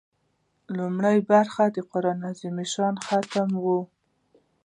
لومړۍ 0.77 1.17
برخه 1.31 1.63
د 1.75 1.77
قران 1.91 2.19
عظیم 2.29 2.55
الشان 2.65 2.93
ختم 3.07 3.49
و. 3.63 3.65